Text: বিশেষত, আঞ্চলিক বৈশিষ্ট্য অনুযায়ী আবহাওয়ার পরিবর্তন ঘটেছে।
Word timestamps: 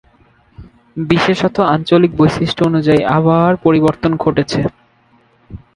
বিশেষত, 1.09 1.55
আঞ্চলিক 1.73 2.11
বৈশিষ্ট্য 2.17 2.61
অনুযায়ী 2.65 3.01
আবহাওয়ার 3.09 3.55
পরিবর্তন 3.57 4.11
ঘটেছে। 4.15 4.59